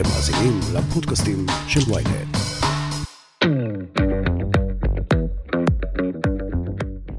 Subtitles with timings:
[0.00, 2.36] אתם מאזינים לפודקאסטים של ויינט.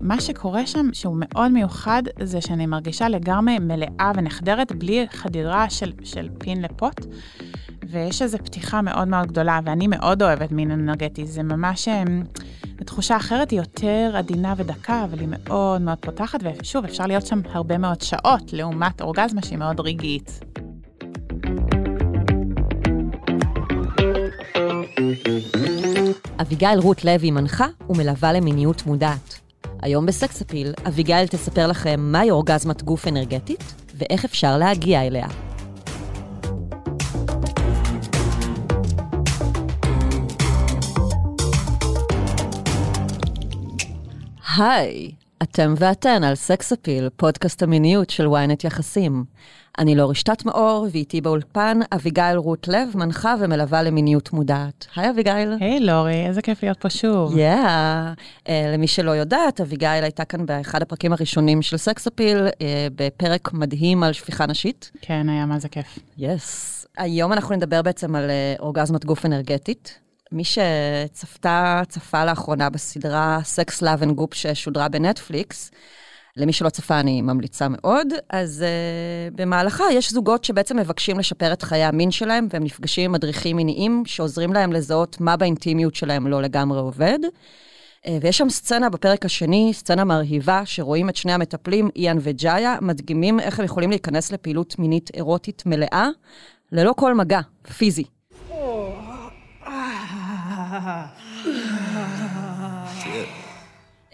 [0.02, 5.92] מה שקורה שם, שהוא מאוד מיוחד, זה שאני מרגישה לגמרי מלאה ונחדרת, בלי חדירה של,
[6.04, 7.06] של פין לפוט.
[7.90, 11.26] ויש איזו פתיחה מאוד מאוד גדולה, ואני מאוד אוהבת מין אנרגטי.
[11.26, 11.88] זה ממש,
[12.76, 17.42] בתחושה אחרת היא יותר עדינה ודקה, אבל היא מאוד מאוד פותחת, ושוב, אפשר להיות שם
[17.52, 20.51] הרבה מאוד שעות, לעומת אורגזמה שהיא מאוד רגעית.
[26.42, 29.40] אביגיל רות לוי מנחה ומלווה למיניות מודעת.
[29.82, 33.64] היום בסקס אפיל, אביגיל תספר לכם מהי אורגזמת גוף אנרגטית
[33.96, 35.28] ואיך אפשר להגיע אליה.
[44.58, 45.12] היי,
[45.44, 49.24] אתם ואתן על סקס אפיל, פודקאסט המיניות של ynet יחסים.
[49.80, 54.88] אני לאורי שטטמאור, ואיתי באולפן אביגיל רות לב, מנחה ומלווה למיניות מודעת.
[54.96, 55.58] היי אביגיל.
[55.60, 57.38] היי hey, לורי, איזה כיף להיות פה שוב.
[57.38, 58.14] yeah.
[58.16, 58.48] Yeah.
[58.48, 62.54] Uh, למי שלא יודעת, אביגיל הייתה כאן באחד הפרקים הראשונים של סקס אפיל, uh,
[62.96, 64.92] בפרק מדהים על שפיכה נשית.
[65.02, 66.00] כן, היה מה זה כיף.
[66.18, 66.86] yes.
[66.86, 66.88] Yes.
[66.98, 70.00] היום אנחנו נדבר בעצם על uh, אורגזמת גוף אנרגטית.
[70.32, 75.72] מי שצפתה, צפה לאחרונה בסדרה Sex, Love and Goop ששודרה בנטפליקס,
[76.38, 78.08] למי שלא צפה, אני ממליצה מאוד.
[78.30, 83.12] אז uh, במהלכה יש זוגות שבעצם מבקשים לשפר את חיי המין שלהם, והם נפגשים עם
[83.12, 87.20] מדריכים מיניים שעוזרים להם לזהות מה באינטימיות שלהם לא לגמרי עובד.
[87.24, 93.40] Uh, ויש שם סצנה בפרק השני, סצנה מרהיבה, שרואים את שני המטפלים, איאן וג'איה, מדגימים
[93.40, 96.08] איך הם יכולים להיכנס לפעילות מינית אירוטית מלאה,
[96.72, 97.40] ללא כל מגע,
[97.78, 98.04] פיזי.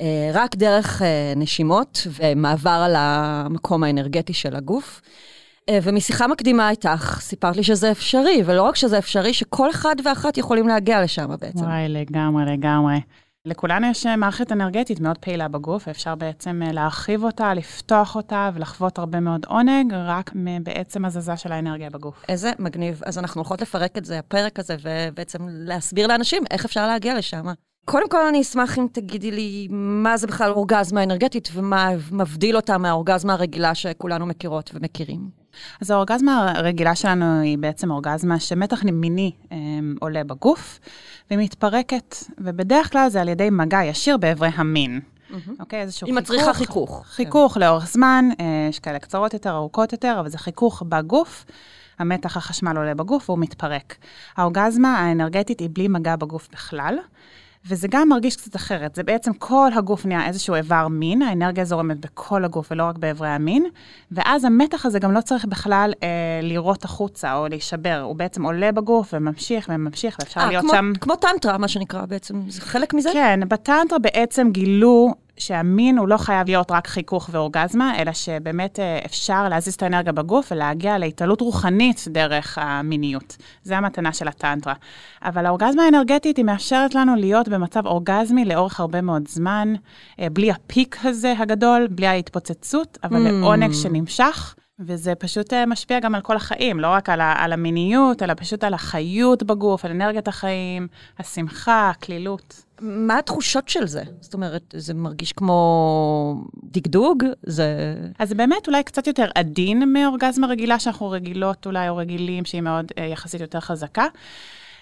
[0.02, 5.02] אה, רק דרך אה, נשימות ומעבר על המקום האנרגטי של הגוף.
[5.70, 10.38] אה, ומשיחה מקדימה איתך, סיפרת לי שזה אפשרי, ולא רק שזה אפשרי, שכל אחד ואחת
[10.38, 11.66] יכולים להגיע לשם בעצם.
[11.66, 13.00] וואי, לגמרי, לגמרי.
[13.45, 19.20] לכולנו יש מערכת אנרגטית מאוד פעילה בגוף, ואפשר בעצם להרחיב אותה, לפתוח אותה ולחוות הרבה
[19.20, 20.32] מאוד עונג, רק
[20.64, 22.26] בעצם הזזה של האנרגיה בגוף.
[22.30, 23.02] איזה מגניב.
[23.05, 27.48] אז אנחנו הולכות לפרק את זה, הפרק הזה, ובעצם להסביר לאנשים איך אפשר להגיע לשם.
[27.89, 32.77] קודם כל, אני אשמח אם תגידי לי מה זה בכלל אורגזמה אנרגטית ומה מבדיל אותה
[32.77, 35.30] מהאורגזמה הרגילה שכולנו מכירות ומכירים.
[35.81, 40.80] אז האורגזמה הרגילה שלנו היא בעצם אורגזמה שמתח מיני אמ, עולה בגוף
[41.31, 44.99] ומתפרקת, ובדרך כלל זה על ידי מגע ישיר באיברי המין.
[45.59, 46.17] אוקיי, איזשהו חיכוך.
[46.17, 47.05] היא מצריכה חיכוך.
[47.08, 47.58] חיכוך.
[47.58, 51.45] לאורך זמן, אה, יש כאלה קצרות יותר, ארוכות יותר, אבל זה חיכוך בגוף.
[51.99, 53.95] המתח החשמל עולה בגוף והוא מתפרק.
[54.37, 56.98] האורגזמה האנרגטית היא בלי מגע בגוף בכלל.
[57.67, 58.95] וזה גם מרגיש קצת אחרת.
[58.95, 63.30] זה בעצם כל הגוף נהיה איזשהו איבר מין, האנרגיה זורמת בכל הגוף ולא רק באיברי
[63.30, 63.66] המין,
[64.11, 66.08] ואז המתח הזה גם לא צריך בכלל אה,
[66.44, 70.94] לירות החוצה או להישבר, הוא בעצם עולה בגוף וממשיך וממשיך, ואפשר 아, להיות כמו, שם...
[71.02, 73.10] כמו טנטרה, מה שנקרא בעצם, זה חלק מזה?
[73.14, 78.99] כן, בטנטרה בעצם גילו שהמין הוא לא חייב להיות רק חיכוך ואורגזמה, אלא שבאמת אה,
[79.05, 83.37] אפשר להזיז את האנרגיה בגוף ולהגיע להתעלות רוחנית דרך המיניות.
[83.64, 84.73] זה המתנה של הטנטרה.
[85.23, 89.73] אבל האורגזמה האנרגטית היא מאפשרת לנו להיות במצב אורגזמי לאורך הרבה מאוד זמן,
[90.20, 93.30] אה, בלי הפיק הזה הגדול, בלי ההתפוצצות, אבל mm.
[93.30, 94.55] לעונג שנמשך.
[94.80, 98.33] וזה פשוט אה, משפיע גם על כל החיים, לא רק על, ה, על המיניות, אלא
[98.37, 100.87] פשוט על החיות בגוף, על אנרגיית החיים,
[101.19, 102.67] השמחה, הקלילות.
[102.82, 104.04] מה התחושות של זה?
[104.21, 107.23] זאת אומרת, זה מרגיש כמו דגדוג?
[107.43, 107.95] זה...
[108.20, 112.61] אז זה באמת אולי קצת יותר עדין מאורגזמה רגילה, שאנחנו רגילות אולי, או רגילים, שהיא
[112.61, 114.05] מאוד אה, יחסית יותר חזקה.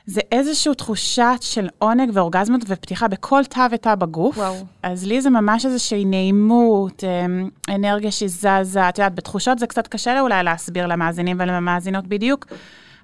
[0.05, 4.37] זה איזושהי תחושה של עונג ואורגזמות ופתיחה בכל תא ותא בגוף.
[4.37, 4.55] וואו.
[4.83, 8.89] אז לי זה ממש איזושהי נעימות, אמ, אנרגיה שזזה.
[8.89, 12.45] את יודעת, בתחושות זה קצת קשה אולי להסביר למאזינים ולמאזינות בדיוק.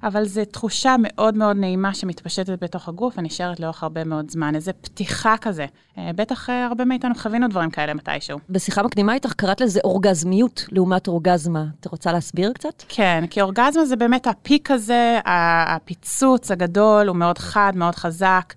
[0.03, 4.71] אבל זו תחושה מאוד מאוד נעימה שמתפשטת בתוך הגוף ונשארת לאורך הרבה מאוד זמן, איזו
[4.81, 5.65] פתיחה כזה.
[5.97, 8.39] אה, בטח אה, הרבה מאיתנו חווינו דברים כאלה מתישהו.
[8.49, 11.65] בשיחה מקדימה איתך קראת לזה אורגזמיות לעומת אורגזמה.
[11.79, 12.83] את רוצה להסביר קצת?
[12.89, 18.53] כן, כי אורגזמה זה באמת הפיק הזה, הפיצוץ הגדול, הוא מאוד חד, מאוד חזק.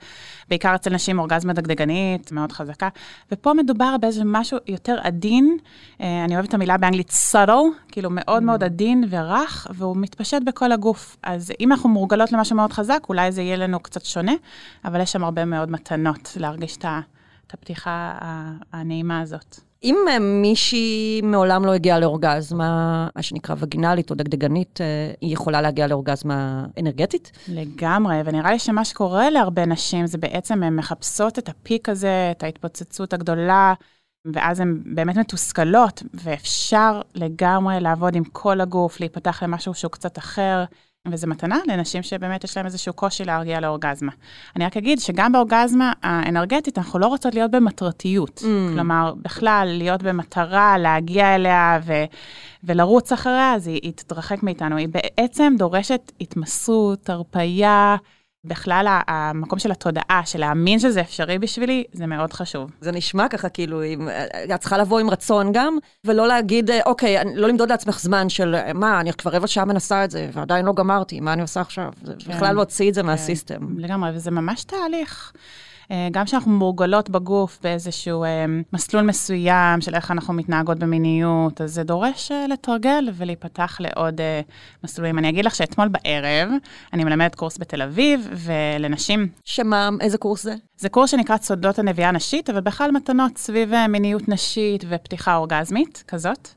[0.49, 2.89] בעיקר אצל נשים אורגזמה דגדגנית, מאוד חזקה.
[3.33, 5.57] ופה מדובר באיזה משהו יותר עדין,
[6.01, 8.47] אה, אני אוהבת את המילה באנגלית subtle, כאילו מאוד mm.
[8.47, 11.17] מאוד עדין ורך, והוא מתפשט בכל הגוף.
[11.23, 14.33] אז אם אנחנו מורגלות למשהו מאוד חזק, אולי זה יהיה לנו קצת שונה,
[14.85, 18.19] אבל יש שם הרבה מאוד מתנות להרגיש את הפתיחה
[18.73, 19.64] הנעימה הזאת.
[19.85, 25.63] אם אה, מישהי מעולם לא הגיעה לאורגזמה, מה שנקרא וגינלית או דגדגנית, אה, היא יכולה
[25.63, 27.33] להגיע לאורגזמה אנרגטית?
[27.49, 32.43] לגמרי, ונראה לי שמה שקורה להרבה נשים זה בעצם הן מחפשות את הפיק הזה, את
[32.43, 33.75] ההתפוצצות הגדולה,
[34.33, 40.65] ואז הן באמת מתוסכלות, ואפשר לגמרי לעבוד עם כל הגוף, להיפתח למשהו שהוא קצת אחר.
[41.09, 44.13] וזו מתנה לנשים שבאמת יש להן איזשהו קושי להרגיע לאורגזמה.
[44.57, 48.39] אני רק אגיד שגם באורגזמה האנרגטית אנחנו לא רוצות להיות במטרתיות.
[48.39, 48.75] Mm.
[48.75, 51.93] כלומר, בכלל, להיות במטרה, להגיע אליה ו...
[52.65, 54.77] ולרוץ אחריה, אז היא, היא תתרחק מאיתנו.
[54.77, 57.97] היא בעצם דורשת התמסרות, הרפייה.
[58.45, 62.71] בכלל המקום של התודעה, של להאמין שזה אפשרי בשבילי, זה מאוד חשוב.
[62.81, 63.81] זה נשמע ככה, כאילו,
[64.55, 69.01] את צריכה לבוא עם רצון גם, ולא להגיד, אוקיי, לא למדוד לעצמך זמן של, מה,
[69.01, 71.91] אני כבר רבע שעה מנסה את זה, ועדיין לא גמרתי, מה אני עושה עכשיו?
[72.07, 73.79] כן, בכלל להוציא את זה כן, מהסיסטם.
[73.79, 75.33] לגמרי, וזה ממש תהליך.
[75.91, 81.75] אה, גם כשאנחנו מורגלות בגוף באיזשהו אה, מסלול מסוים של איך אנחנו מתנהגות במיניות, אז
[81.75, 84.21] זה דורש אה, לתרגל ולהיפתח לעוד
[84.85, 85.19] מסלולים.
[85.19, 86.49] אני אגיד לך שאתמול בערב
[86.93, 89.29] אני מלמדת קורס בתל אביב, ולנשים...
[89.45, 90.55] שמה, איזה קורס זה?
[90.77, 96.49] זה קורס שנקרא סודות הנביאה הנשית, אבל בכלל מתנות סביב מיניות נשית ופתיחה אורגזמית כזאת.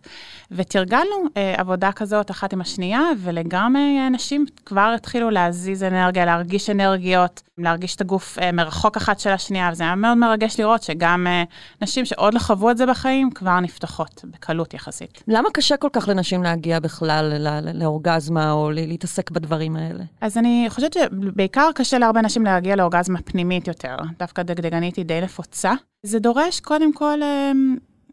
[0.52, 7.42] ותרגלנו אה, עבודה כזאת אחת עם השנייה, ולגמרי אנשים כבר התחילו להזיז אנרגיה, להרגיש אנרגיות,
[7.58, 11.44] להרגיש את הגוף אה, מרחוק אחת של השנייה, וזה היה מאוד מרגש לראות שגם אה,
[11.82, 15.24] נשים שעוד לא חוו את זה בחיים, כבר נפתחות בקלות יחסית.
[15.28, 17.34] למה קשה כל כך לנשים להגיע בכלל
[17.74, 20.04] לאורגזמה או להתעסק בדברים האלה?
[20.22, 23.96] אז אני חושבת שבעיקר קשה להרבה נשים להגיע לאורגזמה פנימית יותר.
[24.20, 25.74] דווקא דגדגנית היא די נפוצה.
[26.04, 27.52] זה דורש קודם כל אה,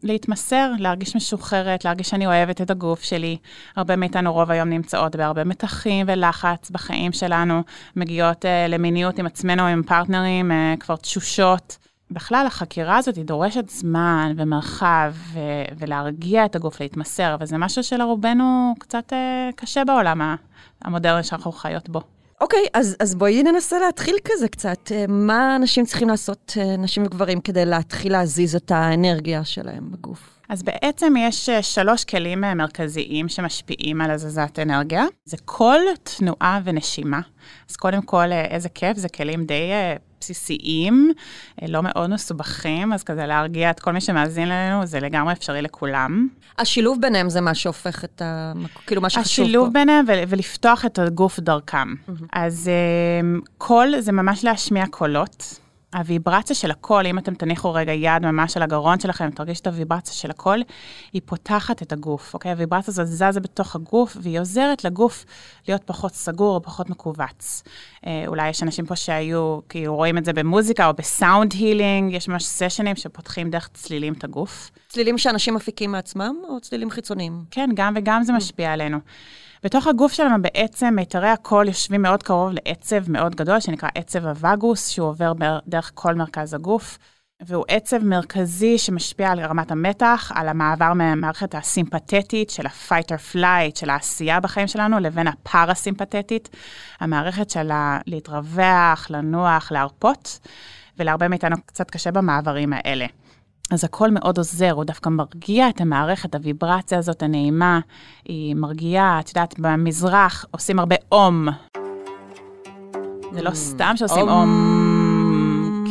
[0.03, 3.37] להתמסר, להרגיש משוחררת, להרגיש שאני אוהבת את הגוף שלי.
[3.75, 7.61] הרבה מאיתנו רוב היום נמצאות בהרבה מתחים ולחץ בחיים שלנו,
[7.95, 11.77] מגיעות uh, למיניות עם עצמנו, עם פרטנרים, uh, כבר תשושות.
[12.11, 15.39] בכלל, החקירה הזאת היא דורשת זמן ומרחב ו-
[15.77, 20.35] ולהרגיע את הגוף, להתמסר, אבל זה משהו שלרובנו קצת uh, קשה בעולם
[20.81, 22.14] המודרני שאנחנו חיות בו.
[22.41, 24.91] אוקיי, אז, אז בואי ננסה להתחיל כזה קצת.
[24.91, 30.34] אה, מה אנשים צריכים לעשות, אה, נשים וגברים, כדי להתחיל להזיז את האנרגיה שלהם בגוף?
[30.49, 35.05] אז בעצם יש אה, שלוש כלים מרכזיים שמשפיעים על הזזת אנרגיה.
[35.25, 37.19] זה קול, תנועה ונשימה.
[37.69, 39.71] אז קודם כל, איזה כיף, זה כלים די
[40.19, 41.11] בסיסיים,
[41.67, 46.27] לא מאוד מסובכים, אז כזה להרגיע את כל מי שמאזין לנו, זה לגמרי אפשרי לכולם.
[46.57, 48.53] השילוב ביניהם זה מה שהופך את ה...
[48.87, 49.41] כאילו, מה שחשוב פה.
[49.43, 51.93] השילוב ביניהם ו- ולפתוח את הגוף דרכם.
[51.93, 52.25] Mm-hmm.
[52.33, 52.69] אז
[53.57, 55.59] קול זה ממש להשמיע קולות.
[55.95, 60.13] הוויברציה של הקול, אם אתם תניחו רגע יד ממש על הגרון שלכם, תרגיש את הוויברציה
[60.13, 60.63] של הקול,
[61.13, 62.51] היא פותחת את הגוף, אוקיי?
[62.51, 65.25] הוויברציה הזאת זזה בתוך הגוף, והיא עוזרת לגוף
[65.67, 67.63] להיות פחות סגור או פחות מכווץ.
[68.05, 72.27] אה, אולי יש אנשים פה שהיו, כאילו, רואים את זה במוזיקה או בסאונד הילינג, יש
[72.27, 74.71] ממש סשנים שפותחים דרך צלילים את הגוף.
[74.87, 77.43] צלילים שאנשים מפיקים מעצמם, או צלילים חיצוניים?
[77.51, 78.97] כן, גם וגם זה משפיע עלינו.
[79.65, 84.87] בתוך הגוף שלנו בעצם מיתרי הקול יושבים מאוד קרוב לעצב מאוד גדול, שנקרא עצב הווגוס,
[84.87, 85.33] שהוא עובר
[85.67, 86.97] דרך כל מרכז הגוף.
[87.41, 93.79] והוא עצב מרכזי שמשפיע על רמת המתח, על המעבר מהמערכת הסימפתטית של ה-fight or flight,
[93.79, 96.49] של העשייה בחיים שלנו, לבין הפרסימפתטית,
[96.99, 97.71] המערכת של
[98.07, 100.39] להתרווח, לנוח, להרפות,
[100.97, 103.05] ולהרבה מאיתנו קצת קשה במעברים האלה.
[103.71, 107.79] אז הכל מאוד עוזר, הוא דווקא מרגיע את המערכת, הוויברציה הזאת הנעימה,
[108.25, 111.47] היא מרגיעה, את יודעת, במזרח עושים הרבה אום.
[113.33, 114.84] זה לא סתם שעושים אום.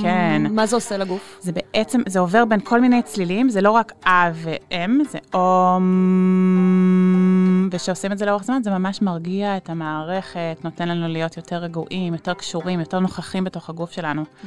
[0.04, 0.42] כן.
[0.50, 1.38] מה זה עושה לגוף?
[1.40, 5.84] זה בעצם, זה עובר בין כל מיני צלילים, זה לא רק אה ואם, זה אום,
[7.72, 12.12] וכשעושים את זה לאורך זמן, זה ממש מרגיע את המערכת, נותן לנו להיות יותר רגועים,
[12.12, 14.23] יותר קשורים, יותר נוכחים בתוך הגוף שלנו.
[14.23, 14.46] Mm.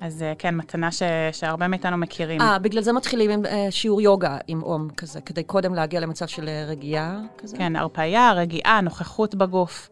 [0.00, 2.40] אז אה, כן, מתנה ש, שהרבה מאיתנו מכירים.
[2.40, 6.26] אה, בגלל זה מתחילים עם אה, שיעור יוגה עם אום כזה, כדי קודם להגיע למצב
[6.26, 7.56] של אה, רגיעה כזה?
[7.56, 9.90] כן, הרפאיה, רגיעה, נוכחות בגוף.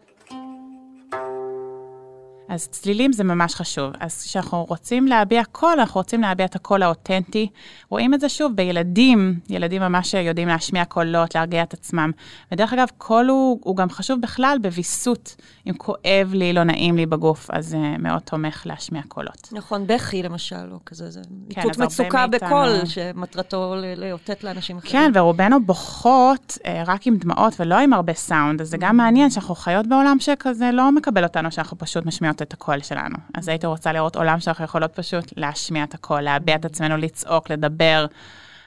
[2.48, 3.92] אז צלילים זה ממש חשוב.
[4.00, 7.48] אז כשאנחנו רוצים להביע קול, אנחנו רוצים להביע את הקול האותנטי.
[7.90, 12.10] רואים את זה שוב בילדים, ילדים ממש יודעים להשמיע קולות, להרגיע את עצמם.
[12.52, 15.36] ודרך אגב, קול הוא, הוא גם חשוב בכלל בוויסות.
[15.66, 19.48] אם כואב לי, לא נעים לי בגוף, אז זה uh, מאוד תומך להשמיע קולות.
[19.52, 24.92] נכון, בכי למשל, או כזה, זה כן, איתות מצוקה בקול, שמטרתו לאותת לאנשים אחרים.
[24.92, 29.30] כן, ורובנו בוכות uh, רק עם דמעות ולא עם הרבה סאונד, אז זה גם מעניין
[29.30, 33.16] שאנחנו חיות בעולם שכזה לא מקבל אותנו, שאנחנו פשוט משמיעות לשנות את הקול שלנו.
[33.34, 37.50] אז הייתי רוצה לראות עולם שאנחנו יכולות פשוט להשמיע את הקול, להביע את עצמנו, לצעוק,
[37.50, 38.06] לדבר.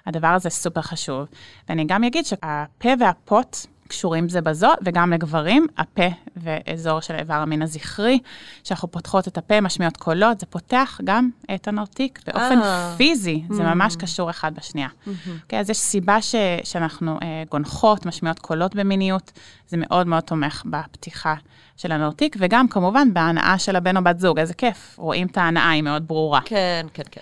[0.06, 1.28] הדבר הזה סופר חשוב.
[1.70, 3.58] ואני גם אגיד שהפה והפוט
[3.90, 8.20] קשורים זה בזו, וגם לגברים, הפה ואזור של איבר המין הזכרי,
[8.64, 12.94] שאנחנו פותחות את הפה, משמיעות קולות, זה פותח גם את הנרתיק באופן אה.
[12.98, 13.66] פיזי, זה mm.
[13.66, 14.88] ממש קשור אחד בשנייה.
[14.88, 15.30] Mm-hmm.
[15.44, 19.32] אוקיי, אז יש סיבה ש, שאנחנו uh, גונחות, משמיעות קולות במיניות,
[19.68, 21.36] זה מאוד מאוד תומך בפתיחה
[21.78, 25.70] של הנרתיק, וגם כמובן בהנאה של הבן או בת זוג, איזה כיף, רואים את ההנאה,
[25.70, 26.42] היא מאוד ברורה.
[26.46, 27.22] כן, כן, כן.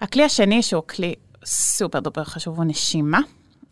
[0.00, 1.14] הכלי השני, שהוא כלי
[1.44, 3.20] סופר דופר חשוב, הוא נשימה.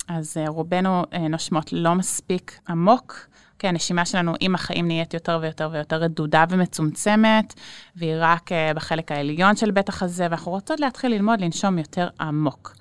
[0.08, 3.26] אז uh, רובנו uh, נושמות לא מספיק עמוק,
[3.58, 7.54] כן, הנשימה שלנו עם החיים נהיית יותר ויותר ויותר רדודה ומצומצמת,
[7.96, 12.76] והיא רק uh, בחלק העליון של בית החזה, ואנחנו רוצות להתחיל ללמוד לנשום יותר עמוק.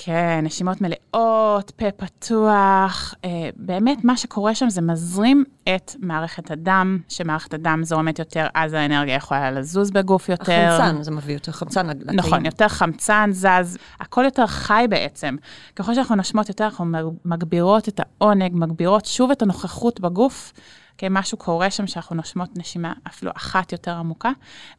[0.00, 3.14] כן, נשימות מלאות, פה פתוח.
[3.24, 8.72] אה, באמת, מה שקורה שם זה מזרים את מערכת הדם, שמערכת הדם זורמת יותר, אז
[8.72, 10.52] האנרגיה יכולה לזוז בגוף יותר.
[10.52, 12.18] החמצן, זה מביא יותר חמצן לתאים.
[12.18, 15.36] נכון, יותר חמצן זז, הכל יותר חי בעצם.
[15.76, 16.84] ככל שאנחנו נושמות יותר, אנחנו
[17.24, 20.52] מגבירות את העונג, מגבירות שוב את הנוכחות בגוף.
[20.98, 24.30] כן, משהו קורה שם שאנחנו נושמות נשימה אפילו אחת יותר עמוקה,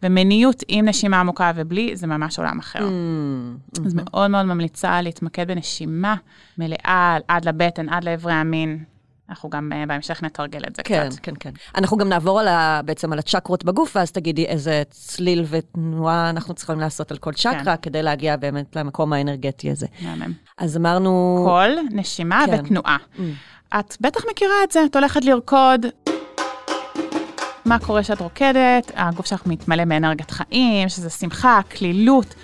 [0.04, 2.80] ומיניות עם נשימה עמוקה ובלי, זה ממש עולם אחר.
[2.80, 3.86] Mm-hmm.
[3.86, 6.16] אז מאוד מאוד ממליצה להתמקד בנשימה
[6.58, 8.84] מלאה עד לבטן, עד לאיברי המין.
[9.30, 11.20] אנחנו גם uh, בהמשך נתרגל את זה כן, קצת.
[11.20, 11.80] כן, כן, כן.
[11.80, 16.54] אנחנו גם נעבור על ה, בעצם על הצ'קרות בגוף, ואז תגידי איזה צליל ותנועה אנחנו
[16.54, 17.76] צריכים לעשות על כל צ'קרה, כן.
[17.82, 19.88] כדי להגיע באמת למקום האנרגטי הזה.
[20.02, 20.34] מהמם.
[20.58, 21.42] אז אמרנו...
[21.46, 22.62] קול, נשימה כן.
[22.66, 22.98] ותנועה.
[23.16, 23.20] Mm.
[23.74, 25.86] את בטח מכירה את זה, את הולכת לרקוד.
[27.66, 28.92] מה קורה כשאת רוקדת?
[28.96, 32.36] הגוף שלך מתמלא מאנרגיית חיים, שזה שמחה, כלילות.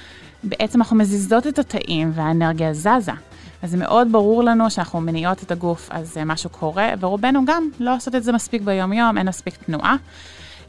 [0.44, 3.12] בעצם אנחנו מזיזות את התאים והאנרגיה זזה.
[3.62, 7.96] אז זה מאוד ברור לנו שאנחנו מניעות את הגוף, אז משהו קורה, ורובנו גם לא
[7.96, 9.96] עושות את זה מספיק ביום-יום, אין מספיק תנועה.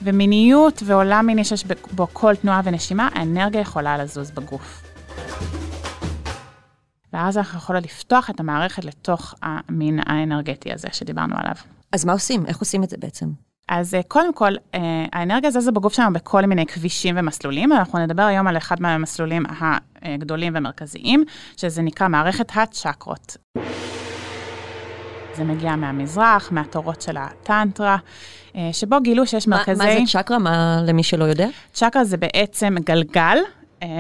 [0.03, 4.83] ומיניות ועולם מיני שיש בו כל תנועה ונשימה, האנרגיה יכולה לזוז בגוף.
[7.17, 11.55] ואז אנחנו יכולים לפתוח את המערכת לתוך המין האנרגטי הזה שדיברנו עליו.
[11.93, 12.47] אז מה עושים?
[12.47, 13.27] איך עושים את זה בעצם?
[13.69, 14.81] אז אה, קודם כל, אה,
[15.13, 19.43] האנרגיה זזה בגוף שלנו בכל מיני כבישים ומסלולים, אנחנו נדבר היום על אחד מהמסלולים
[20.03, 21.25] הגדולים ומרכזיים,
[21.57, 23.37] שזה נקרא מערכת הצ'קרות.
[25.37, 27.97] זה מגיע מהמזרח, מהתורות של הטנטרה,
[28.57, 29.85] אה, שבו גילו שיש מרכזי...
[29.85, 30.39] מה, מה זה צ'קרה?
[30.39, 31.49] מה למי שלא יודע?
[31.73, 33.39] צ'קרה זה בעצם גלגל,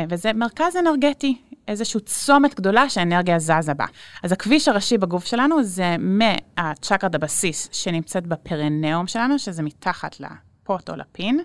[0.08, 1.36] וזה מרכז אנרגטי
[1.68, 3.84] איזשהו צומת גדולה שהאנרגיה זזה בה.
[4.22, 10.96] אז הכביש הראשי בגוף שלנו זה מהצ'קרת הבסיס שנמצאת בפרנאום שלנו, שזה מתחת לפוט או
[10.96, 11.40] לפין,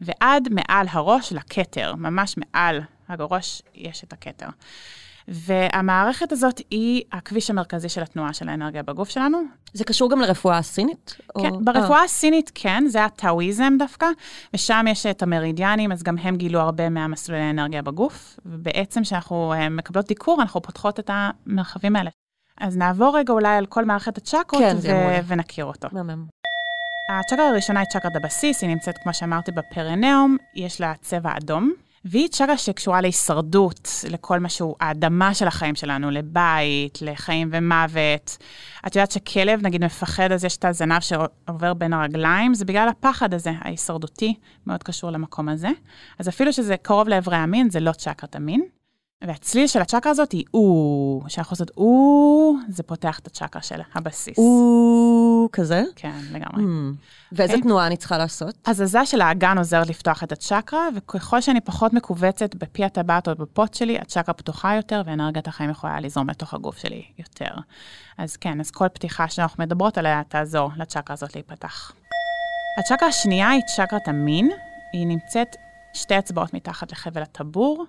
[0.00, 4.48] ועד מעל הראש לכתר, ממש מעל הראש יש את הכתר.
[5.28, 9.38] והמערכת הזאת היא הכביש המרכזי של התנועה של האנרגיה בגוף שלנו.
[9.72, 11.16] זה קשור גם לרפואה הסינית?
[11.40, 11.60] כן, או...
[11.64, 14.06] ברפואה הסינית כן, זה הטאואיזם דווקא,
[14.54, 19.68] ושם יש את המרידיאנים, אז גם הם גילו הרבה מהמסלולי האנרגיה בגוף, ובעצם כשאנחנו אה,
[19.68, 22.10] מקבלות דיקור, אנחנו פותחות את המרחבים האלה.
[22.60, 25.88] אז נעבור רגע אולי על כל מערכת הצ'קרות כן, ו- ונכיר אותו.
[25.92, 26.24] מהמם.
[27.10, 31.72] הצ'קרה הראשונה היא צ'קרת הבסיס, היא נמצאת, כמו שאמרתי, בפרנאום, יש לה צבע אדום.
[32.04, 38.36] והיא צ'קרה שקשורה להישרדות, לכל מה שהוא האדמה של החיים שלנו, לבית, לחיים ומוות.
[38.86, 43.34] את יודעת שכלב, נגיד, מפחד, אז יש את הזנב שעובר בין הרגליים, זה בגלל הפחד
[43.34, 44.34] הזה, ההישרדותי,
[44.66, 45.68] מאוד קשור למקום הזה.
[46.18, 48.79] אז אפילו שזה קרוב לאיברי המין, זה לא צ'קרת המין.
[49.26, 54.38] והצליל של הצ'קרה הזאת היא או, כשאנחנו עושות או, זה פותח את הצ'קרה של הבסיס.
[54.38, 55.82] או, כזה?
[55.96, 56.64] כן, לגמרי.
[56.64, 56.96] Mm.
[57.32, 57.56] ואיזה okay.
[57.56, 57.62] אוקיי.
[57.62, 58.54] תנועה אני צריכה לעשות?
[58.66, 63.74] הזזה של האגן עוזרת לפתוח את הצ'קרה, וככל שאני פחות מכווצת בפי הטבעת או בפוט
[63.74, 67.54] שלי, הצ'קרה פתוחה יותר, ואנרגיית החיים יכולה לזרום לתוך הגוף שלי יותר.
[68.18, 71.92] אז כן, אז כל פתיחה שאנחנו מדברות עליה תעזור לצ'קרה הזאת להיפתח.
[72.78, 74.50] הצ'קרה השנייה היא צ'קרת המין,
[74.92, 75.56] היא נמצאת
[75.94, 77.84] שתי אצבעות מתחת לחבל הטבור,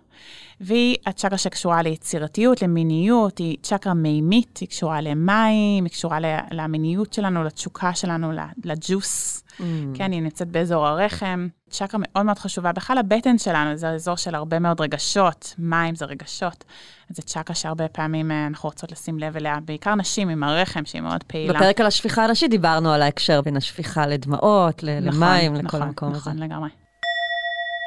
[0.61, 6.19] והיא הצ'קרה שקשורה ליצירתיות, למיניות, היא צ'קרה מימית, היא קשורה למים, היא קשורה
[6.51, 8.31] למיניות שלנו, לתשוקה שלנו,
[8.63, 9.43] לג'וס.
[9.59, 9.63] Mm.
[9.93, 11.47] כן, היא נמצאת באזור הרחם.
[11.69, 12.71] צ'קרה מאוד מאוד חשובה.
[12.71, 16.63] בכלל הבטן שלנו זה אזור של הרבה מאוד רגשות, מים זה רגשות.
[17.09, 21.01] זו צ'קרה שהרבה פעמים אה, אנחנו רוצות לשים לב אליה, בעיקר נשים עם הרחם שהיא
[21.01, 21.53] מאוד פעילה.
[21.53, 26.09] בפרק על השפיכה הנשית דיברנו על ההקשר בין השפיכה לדמעות, נכון, למים, לכל נכון, המקום
[26.09, 26.43] נכון, הזה.
[26.43, 26.80] נכון, לגמרי.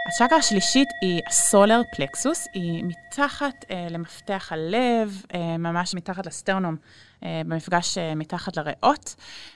[0.06, 6.76] הצ'קרה השלישית היא הסולר פלקסוס, היא מתחת אה, למפתח הלב, אה, ממש מתחת לסטרנום,
[7.25, 9.14] אה, במפגש אה, מתחת לריאות,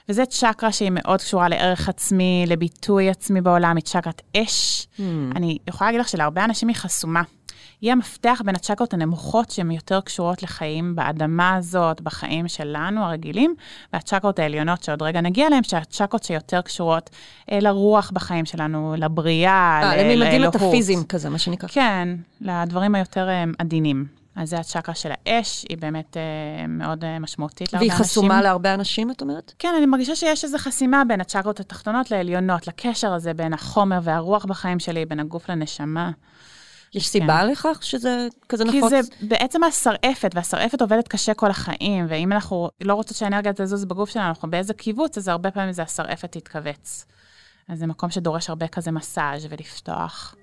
[0.09, 4.87] וזו צ'קרה שהיא מאוד קשורה לערך עצמי, לביטוי עצמי בעולם, היא צ'קרת אש.
[4.97, 5.01] Hmm.
[5.35, 7.21] אני יכולה להגיד לך שלהרבה אנשים היא חסומה.
[7.81, 13.55] היא המפתח בין הצ'קרות הנמוכות שהן יותר קשורות לחיים באדמה הזאת, בחיים שלנו הרגילים,
[13.93, 17.09] והצ'קרות העליונות שעוד רגע נגיע אליהן, שהצ'קרות שיותר קשורות
[17.51, 20.09] אה, לרוח בחיים שלנו, לבריאה, לאלוהות.
[20.09, 21.69] אה, לממדים מטאפיזיים כזה, מה שנקרא.
[21.69, 22.09] כן,
[22.41, 24.19] לדברים היותר אה, עדינים.
[24.35, 27.97] אז זה הצ'קרה של האש, היא באמת אה, מאוד אה, משמעותית להרבה אנשים.
[27.97, 29.53] והיא חסומה להרבה אנשים, את אומרת?
[29.59, 34.45] כן, אני מרגישה שיש איזו חסימה בין הצ'קרות התחתונות לעליונות, לקשר הזה בין החומר והרוח
[34.45, 36.11] בחיים שלי, בין הגוף לנשמה.
[36.93, 37.47] יש סיבה כן.
[37.47, 38.83] לכך שזה כזה נפוץ?
[38.83, 43.85] כי זה בעצם השרעפת, והשרעפת עובדת קשה כל החיים, ואם אנחנו לא רוצות שהאנרגיה תזוז
[43.85, 47.05] בגוף שלנו, אנחנו באיזה קיבוץ, אז הרבה פעמים זה השרעפת תתכווץ.
[47.67, 50.35] אז זה מקום שדורש הרבה כזה מסאז' ולפתוח.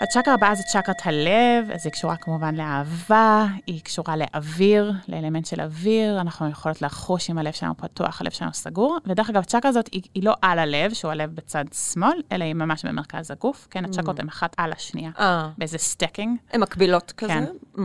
[0.00, 5.60] הצ'קרה הבאה זה צ'קרת הלב, אז היא קשורה כמובן לאהבה, היא קשורה לאוויר, לאלמנט של
[5.60, 9.88] אוויר, אנחנו יכולות לחוש אם הלב שלנו פתוח, הלב שלנו סגור, ודרך אגב, הצ'קרה הזאת
[9.92, 13.84] היא, היא לא על הלב, שהוא הלב בצד שמאל, אלא היא ממש במרכז הגוף, כן,
[13.84, 16.38] הצ'קרות הן אחת על השנייה, אה, באיזה stacking.
[16.52, 17.32] הן מקבילות כזה?
[17.32, 17.44] כן.
[17.76, 17.80] Mm.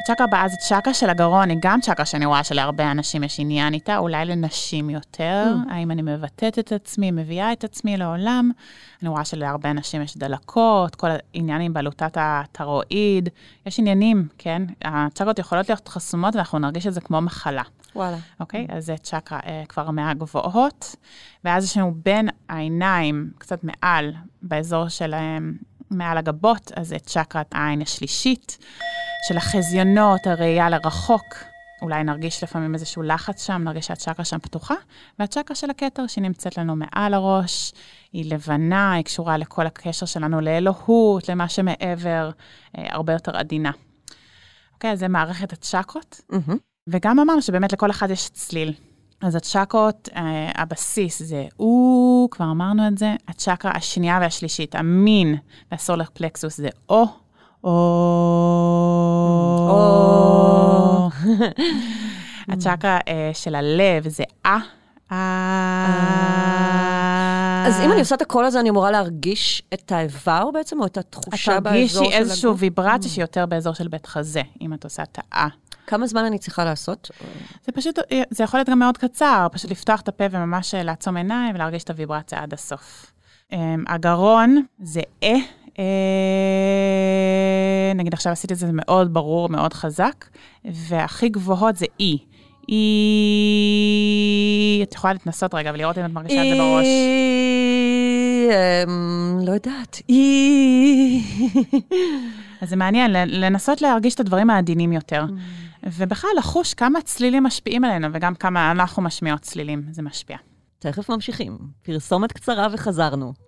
[0.00, 3.74] הצ'קרה הבאה זה צ'קרה של הגרון, היא גם צ'קרה שאני רואה שלהרבה אנשים יש עניין
[3.74, 5.72] איתה, אולי לנשים יותר, Mm.
[5.72, 8.50] האם אני מבטאת את עצמי, מביאה את עצמי לעולם.
[9.02, 13.28] אני רואה שלהרבה אנשים יש דלקות, כל העניינים בעלותת התרואיד,
[13.66, 14.62] יש עניינים, כן?
[14.84, 17.62] הצ'קרות יכולות להיות חסומות ואנחנו נרגיש את זה כמו מחלה.
[17.96, 18.16] וואלה.
[18.40, 18.66] אוקיי?
[18.68, 20.96] אז זה צ'קרה אה, כבר מהגבוהות,
[21.44, 25.38] ואז יש לנו בין העיניים, קצת מעל, באזור של אה,
[25.90, 28.58] מעל הגבות, אז זה צ'קרת העין השלישית,
[29.28, 31.24] של החזיונות, הראייה לרחוק.
[31.82, 34.74] אולי נרגיש לפעמים איזשהו לחץ שם, נרגיש שהצ'קרה שם פתוחה,
[35.18, 37.72] והצ'קרה של הכתר שנמצאת לנו מעל הראש,
[38.12, 42.30] היא לבנה, היא קשורה לכל הקשר שלנו לאלוהות, למה שמעבר,
[42.78, 43.70] אה, הרבה יותר עדינה.
[44.74, 46.20] אוקיי, אז זה מערכת הצ'קרות.
[46.30, 46.58] מהמם.
[46.88, 48.74] וגם אמרנו שבאמת לכל אחד יש צליל.
[49.20, 55.34] אז הצ'קרות, אה, הבסיס זה או, כבר אמרנו את זה, הצ'קרה השנייה והשלישית, המין
[55.72, 57.04] והסולר פלקסוס זה או,
[57.64, 57.70] או,
[59.70, 61.08] או.
[62.48, 64.77] הצ'קרה אה, של הלב זה אה, אה.
[67.66, 70.90] אז אם אני עושה את הקול הזה, אני אמורה להרגיש את האיבר בעצם, או את
[70.90, 72.62] את התחושה באזור של תרגישי איזושהי הגוף?
[72.62, 75.48] ויברציה שהיא יותר באזור של בית חזה, אם את עושה את האה.
[75.86, 77.10] כמה זמן אני צריכה לעשות?
[77.66, 77.98] זה פשוט,
[78.30, 81.90] זה יכול להיות גם מאוד קצר, פשוט לפתוח את הפה וממש לעצום עיניים ולהרגיש את
[81.90, 83.12] הוויברציה עד הסוף.
[83.52, 85.36] אמ, הגרון זה אה,
[85.78, 85.84] אה,
[87.94, 90.24] נגיד עכשיו עשיתי את זה מאוד ברור, מאוד חזק,
[90.64, 92.18] והכי גבוהות זה אי.
[92.68, 92.80] אי,
[94.82, 96.86] את יכולה להתנסות רגע ולראות אם את מרגישה את זה בראש.
[98.48, 100.02] אמ, לא יודעת.
[102.60, 105.24] אז זה מעניין, לנסות להרגיש את הדברים העדינים יותר.
[105.86, 110.36] ובכלל, לחוש כמה צלילים משפיעים עלינו, וגם כמה אנחנו משמיעות צלילים, זה משפיע.
[110.78, 111.58] תכף ממשיכים.
[111.82, 113.47] פרסומת קצרה וחזרנו.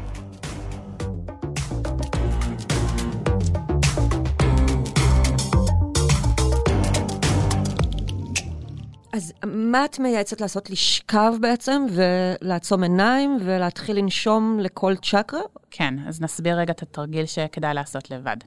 [9.13, 10.69] אז מה את מייעצת לעשות?
[10.69, 15.41] לשכב בעצם ולעצום עיניים ולהתחיל לנשום לכל צ'קרה?
[15.71, 18.37] כן, אז נסביר רגע את התרגיל שכדאי לעשות לבד.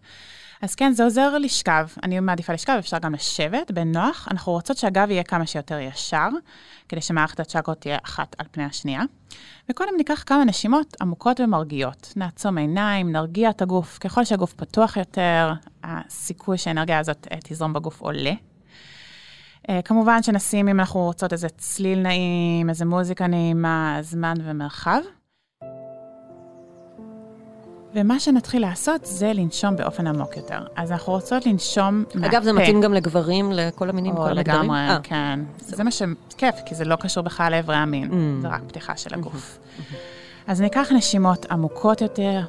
[0.63, 1.87] אז כן, זה עוזר לשכב.
[2.03, 4.29] אני מעדיפה לשכב, אפשר גם לשבת בנוח.
[4.31, 6.29] אנחנו רוצות שהגב יהיה כמה שיותר ישר,
[6.89, 9.03] כדי שמערכת הצ'קרות תהיה אחת על פני השנייה.
[9.71, 12.13] וקודם ניקח כמה נשימות עמוקות ומרגיעות.
[12.17, 13.99] נעצום עיניים, נרגיע את הגוף.
[13.99, 15.53] ככל שהגוף פתוח יותר,
[15.85, 18.33] הסיכוי שהאנרגיה הזאת אה, תזרום בגוף עולה.
[19.65, 25.01] Uh, כמובן שנשים, אם אנחנו רוצות איזה צליל נעים, איזה מוזיקה נעימה, זמן ומרחב.
[27.95, 30.67] ומה שנתחיל לעשות זה לנשום באופן עמוק יותר.
[30.77, 32.27] אז אנחנו רוצות לנשום מהפה.
[32.27, 34.61] אגב, זה מתאים גם לגברים, לכל המינים, כל המגדרים?
[34.63, 35.41] לגמרי, אה, כן.
[35.59, 38.43] זה מה שכיף, כי זה לא קשור בכלל לאיברי המין, Mm.
[38.43, 39.59] זה רק פתיחה של הגוף.
[40.47, 42.41] אז ניקח נשימות עמוקות יותר.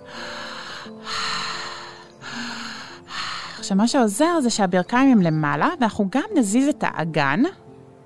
[3.65, 7.43] עכשיו, מה שעוזר זה שהברכיים הם למעלה, ואנחנו גם נזיז את האגן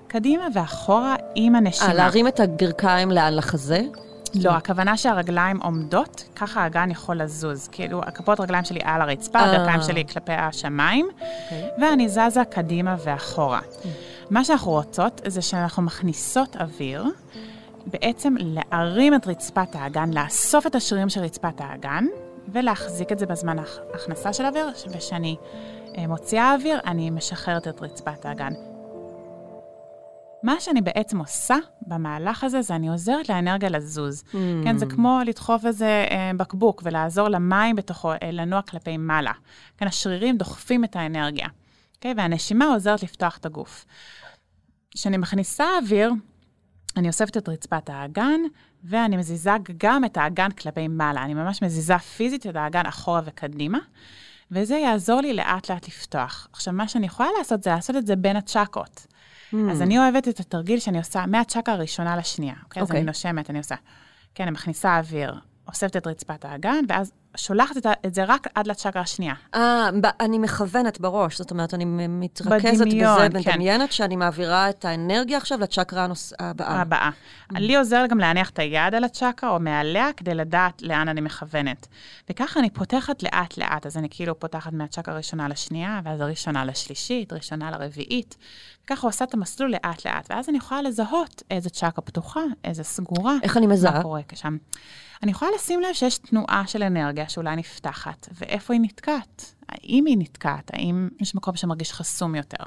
[0.08, 1.88] קדימה ואחורה עם הנשימה.
[1.88, 3.80] אה, להרים את הברכיים לאן לחזה?
[4.34, 7.68] לא, הכוונה שהרגליים עומדות, ככה האגן יכול לזוז.
[7.68, 9.44] כאילו, הכפות רגליים שלי על הרצפה, אה.
[9.44, 11.70] הברכיים שלי כלפי השמיים, אוקיי.
[11.78, 13.60] ואני זזה קדימה ואחורה.
[14.30, 17.04] מה שאנחנו רוצות זה שאנחנו מכניסות אוויר,
[17.86, 22.04] בעצם להרים את רצפת האגן, לאסוף את השרירים של רצפת האגן,
[22.48, 25.36] ולהחזיק את זה בזמן ההכנסה של האוויר, וכשאני
[25.98, 28.52] אה, מוציאה אוויר, אני משחררת את רצפת האגן.
[30.42, 34.22] מה שאני בעצם עושה במהלך הזה, זה אני עוזרת לאנרגיה לזוז.
[34.22, 34.36] Mm.
[34.64, 39.32] כן, זה כמו לדחוף איזה אה, בקבוק ולעזור למים בתוכו אה, לנוע כלפי מעלה.
[39.76, 41.48] כן, השרירים דוחפים את האנרגיה.
[41.94, 42.14] אוקיי?
[42.16, 43.86] והנשימה עוזרת לפתוח את הגוף.
[44.90, 46.12] כשאני מכניסה אוויר,
[46.96, 48.40] אני אוספת את רצפת האגן,
[48.84, 51.22] ואני מזיזה גם את האגן כלפי מעלה.
[51.22, 53.78] אני ממש מזיזה פיזית את האגן אחורה וקדימה,
[54.50, 56.48] וזה יעזור לי לאט-לאט לפתוח.
[56.52, 59.06] עכשיו, מה שאני יכולה לעשות זה לעשות את זה בין הצ'קות.
[59.52, 59.56] Mm.
[59.70, 62.54] אז אני אוהבת את התרגיל שאני עושה מהצ'קה הראשונה לשנייה.
[62.64, 62.82] אוקיי?
[62.82, 63.00] אז אוקיי.
[63.00, 63.74] אני נושמת, אני עושה.
[64.34, 69.02] כן, אני מכניסה אוויר, אוספת את רצפת האגן, ואז שולחת את, זה רק עד לצ'קרה
[69.02, 69.34] השנייה.
[69.54, 69.88] אה,
[70.20, 73.50] אני מכוונת בראש, זאת אומרת, אני מתרכזת בדמיון, בזה, כן.
[73.50, 76.32] מדמיינת שאני מעבירה את האנרגיה עכשיו לצ'קרה הנוס...
[76.38, 76.80] הבאה.
[76.80, 77.10] הבאה.
[77.50, 81.86] לי עוזר גם להניח את היד על הצ'קרה או מעליה כדי לדעת לאן אני מכוונת.
[82.30, 87.70] וככה אני פותחת לאט-לאט, אז אני כאילו פותחת מהצ'קרה הראשונה לשנייה, ואז הראשונה לשלישית, ראשונה
[87.70, 88.36] לרביעית.
[88.90, 93.34] ככה עושה את המסלול לאט-לאט, ואז אני יכולה לזהות איזה צ'קרה פתוחה, איזה סגורה.
[93.42, 93.92] איך אני מזהה?
[93.92, 94.56] מה קורה שם.
[95.22, 99.54] אני יכולה לשים לב שיש תנועה של אנרגיה שאולי נפתחת, ואיפה היא נתקעת.
[99.68, 102.64] האם היא נתקעת, האם יש מקום שמרגיש חסום יותר.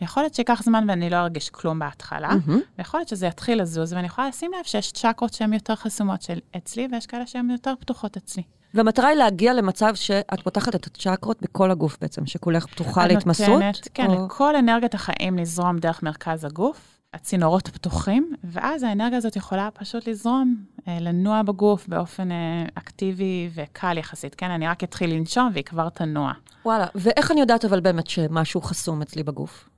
[0.00, 2.30] ויכול להיות שייקח זמן ואני לא ארגיש כלום בהתחלה,
[2.78, 6.38] ויכול להיות שזה יתחיל לזוז, ואני יכולה לשים לב שיש צ'קרות שהן יותר חסומות של
[6.56, 8.42] אצלי, ויש כאלה שהן יותר פתוחות אצלי.
[8.74, 13.48] והמטרה היא להגיע למצב שאת פותחת את הצ'קרות בכל הגוף בעצם, שכולך פתוחה את להתמסרות.
[13.62, 16.90] נותנת, כן, או- לכל אנרגיית החיים לזרום דרך מרכז הגוף.
[17.14, 20.56] הצינורות פתוחים, ואז האנרגיה הזאת יכולה פשוט לזרום,
[20.88, 24.34] אה, לנוע בגוף באופן אה, אקטיבי וקל יחסית.
[24.34, 26.32] כן, אני רק אתחיל לנשום והיא כבר תנוע.
[26.64, 29.68] וואלה, ואיך אני יודעת אבל באמת שמשהו חסום אצלי בגוף?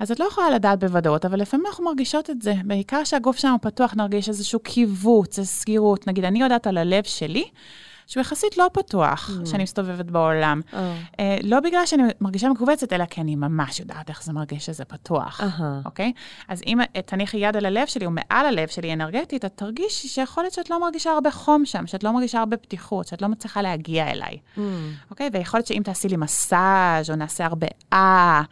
[0.00, 2.54] אז את לא יכולה לדעת בוודאות, אבל לפעמים אנחנו מרגישות את זה.
[2.64, 6.06] בעיקר שהגוף שלנו פתוח, נרגיש איזשהו קיבוץ, איזו סגירות.
[6.06, 7.44] נגיד, אני יודעת על הלב שלי,
[8.06, 10.60] שהוא יחסית לא פתוח, כשאני מסתובבת בעולם.
[11.20, 14.84] אה, לא בגלל שאני מרגישה מכווצת, אלא כי אני ממש יודעת איך זה מרגיש שזה
[14.84, 15.40] פתוח.
[15.84, 16.12] אוקיי?
[16.48, 20.44] אז אם תניחי יד על הלב שלי, או מעל הלב שלי אנרגטית, את תרגישי שיכול
[20.44, 23.62] להיות שאת לא מרגישה הרבה חום שם, שאת לא מרגישה הרבה פתיחות, שאת לא מצליחה
[23.62, 24.38] להגיע אליי.
[25.10, 25.30] אוקיי?
[25.32, 28.42] ויכול להיות שאם תעשי לי מסאז' או נעשה הרבה אה,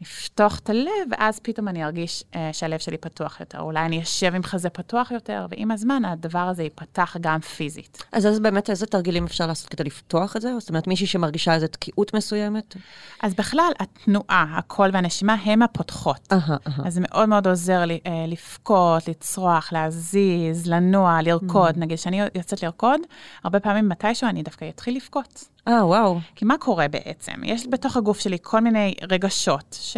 [0.00, 3.60] נפתוח את הלב, ואז פתאום אני ארגיש אה, שהלב שלי פתוח יותר.
[3.60, 8.04] אולי אני אשב עם חזה פתוח יותר, ועם הזמן הדבר הזה ייפתח גם פיזית.
[8.12, 10.58] אז אז באמת איזה תרגילים אפשר לעשות כדי לפתוח את זה?
[10.58, 12.76] זאת אומרת, מישהי שמרגישה איזו תקיעות מסוימת?
[13.22, 16.32] אז בכלל, התנועה, הקול והנשימה הם הפותחות.
[16.32, 16.86] אהה, אהה.
[16.86, 21.74] אז זה מאוד מאוד עוזר לי אה, לבכות, לצרוח, להזיז, לנוע, לרקוד.
[21.76, 23.00] נגיד, כשאני יוצאת לרקוד,
[23.44, 25.55] הרבה פעמים מתישהו אני דווקא אתחיל לבכות.
[25.68, 26.18] אה, וואו.
[26.34, 27.32] כי מה קורה בעצם?
[27.44, 29.96] יש בתוך הגוף שלי כל מיני רגשות ש...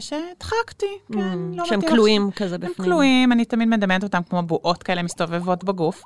[0.00, 2.88] שהדחקתי, כן, לא שהם כלואים כזה הם בפנים.
[2.88, 6.02] כלואים, אני תמיד מדמיינת אותם כמו בועות כאלה מסתובבות בגוף.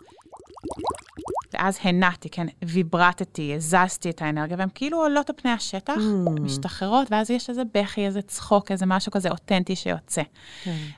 [1.55, 6.41] ואז הנעתי, כן, ויברטתי, הזזתי את האנרגיה, והן כאילו עולות על פני השטח, Mm.
[6.41, 10.23] משתחררות, ואז יש איזה בכי, איזה צחוק, איזה משהו כזה אותנטי שיוצא.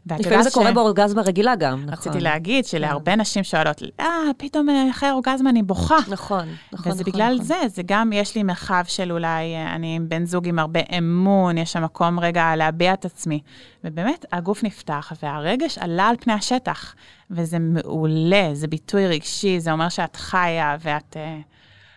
[0.07, 1.93] ואת לפעמים זה ש- קורה באורגזמה רגילה גם, נכון.
[1.93, 5.97] רציתי להגיד שלהרבה נשים שואלות, אה, פתאום אה, אחרי אורגזמה אני בוכה.
[6.09, 7.45] נכון, נכון, וזה נכון, בגלל נכון.
[7.47, 10.81] זה, זה גם, יש לי מרחב של אולי, אה, אני עם בן זוג עם הרבה
[10.99, 13.41] אמון, יש שם מקום רגע להביע את עצמי.
[13.85, 16.95] ובאמת, הגוף נפתח, והרגש עלה על פני השטח,
[17.33, 21.39] וזה מעולה, זה ביטוי רגשי, זה אומר שאת חיה ואת אה,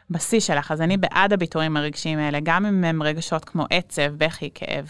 [0.10, 0.72] בשיא שלך.
[0.72, 4.88] אז אני בעד הביטויים הרגשיים האלה, גם אם הם רגשות כמו עצב, בכי, כאב.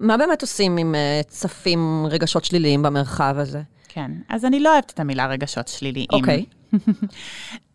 [0.00, 3.62] מה באמת עושים עם אה, צפים רגשות שליליים במרחב הזה?
[3.88, 6.08] כן, אז אני לא אוהבת את המילה רגשות שליליים.
[6.12, 6.44] אוקיי.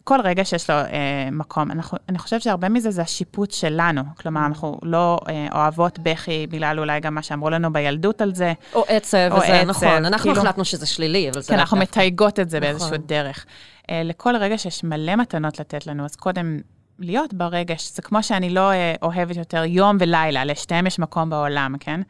[0.04, 1.72] כל רגע שיש לו אה, מקום.
[1.72, 4.02] אנחנו, אני חושבת שהרבה מזה זה השיפוט שלנו.
[4.22, 8.54] כלומר, אנחנו לא אה, אוהבות בכי בגלל אולי גם מה שאמרו לנו בילדות על זה.
[8.74, 10.06] או עצב, או וזה עצב, נכון.
[10.06, 11.78] אנחנו כאילו- החלטנו שזה שלילי, אבל זה כן, לאו אנחנו.
[11.78, 13.08] מתייגות את זה באיזשהו נכון.
[13.08, 13.46] דרך.
[13.89, 16.60] אה, לכל רגע שיש מלא מתנות לתת לנו, אז קודם
[17.00, 17.92] להיות ברגש.
[17.96, 22.02] זה כמו שאני לא אה, אוהבת יותר יום ולילה, לשתיהם יש מקום בעולם, כן?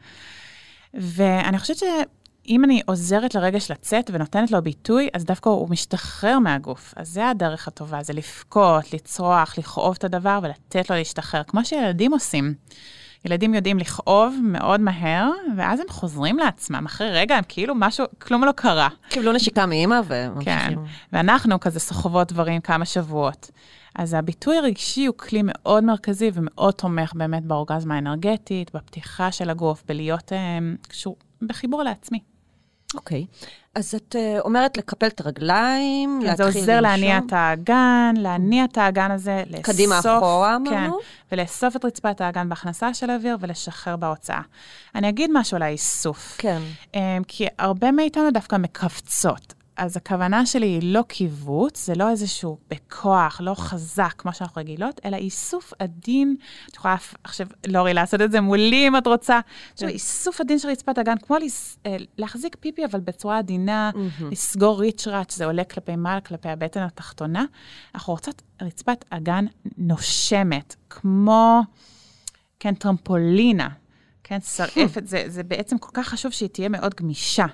[0.94, 1.76] ואני חושבת
[2.44, 6.94] שאם אני עוזרת לרגש לצאת ונותנת לו ביטוי, אז דווקא הוא משתחרר מהגוף.
[6.96, 12.12] אז זה הדרך הטובה, זה לבכות, לצרוח, לכאוב את הדבר ולתת לו להשתחרר, כמו שילדים
[12.12, 12.54] עושים.
[13.24, 16.86] ילדים יודעים לכאוב מאוד מהר, ואז הם חוזרים לעצמם.
[16.86, 18.88] אחרי רגע הם כאילו משהו, כלום לא קרה.
[19.08, 20.78] קיבלו נשיקה מאימא כן, וממשיכים.
[21.12, 23.50] ואנחנו כזה סוחבות דברים כמה שבועות.
[23.94, 29.84] אז הביטוי הרגשי הוא כלי מאוד מרכזי ומאוד תומך באמת באורגזמה האנרגטית, בפתיחה של הגוף,
[29.88, 32.33] בלהיות אה, קשור, בחיבור לעצמי.
[32.94, 33.26] אוקיי.
[33.74, 37.26] אז את אה, אומרת לקפל את הרגליים, כן, להתחיל זה עוזר להניע לנשום.
[37.26, 39.66] את האגן, להניע את האגן הזה, לאסוף...
[39.66, 40.98] קדימה, אחורה, כן, אמרנו?
[41.32, 44.40] ולאסוף את רצפת האגן בהכנסה של האוויר ולשחרר בהוצאה.
[44.94, 46.34] אני אגיד משהו על האיסוף.
[46.38, 46.62] כן.
[46.94, 49.54] אמ, כי הרבה מאיתנו דווקא מכווצות.
[49.76, 55.00] אז הכוונה שלי היא לא קיבוץ, זה לא איזשהו בכוח, לא חזק, כמו שאנחנו רגילות,
[55.04, 56.36] אלא איסוף עדין.
[56.70, 59.40] את יכולה עכשיו, לורי, לעשות את זה מולי אם את רוצה.
[59.72, 63.90] עכשיו, איסוף עדין של רצפת אגן, כמו לס- אה, להחזיק פיפי, אבל בצורה עדינה,
[64.30, 67.44] לסגור ריצ'ראץ', זה עולה כלפי מעלה, כלפי הבטן התחתונה.
[67.94, 69.44] אנחנו רוצות רצפת אגן
[69.78, 71.60] נושמת, כמו,
[72.60, 73.68] כן, טרמפולינה.
[74.24, 77.46] כן, שרעפת, זה, זה בעצם כל כך חשוב שהיא תהיה מאוד גמישה.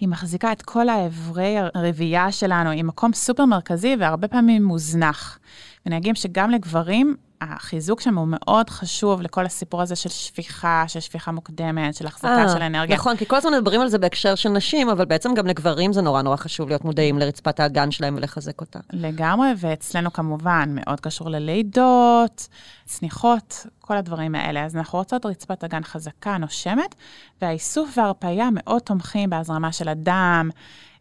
[0.00, 5.38] היא מחזיקה את כל האיברי הרבייה שלנו, היא מקום סופר מרכזי והרבה פעמים מוזנח.
[5.86, 11.32] ונהגים שגם לגברים החיזוק שם הוא מאוד חשוב לכל הסיפור הזה של שפיכה, של שפיכה
[11.32, 12.96] מוקדמת, של החזקה אה, של אנרגיה.
[12.96, 16.02] נכון, כי כל הזמן מדברים על זה בהקשר של נשים, אבל בעצם גם לגברים זה
[16.02, 18.78] נורא נורא חשוב להיות מודעים לרצפת האגן שלהם ולחזק אותה.
[18.92, 22.48] לגמרי, ואצלנו כמובן מאוד קשור ללידות,
[22.88, 24.64] צניחות, כל הדברים האלה.
[24.64, 26.94] אז אנחנו רוצות רצפת אגן חזקה, נושמת,
[27.42, 30.50] והאיסוף וההרפאיה מאוד תומכים בהזרמה של הדם.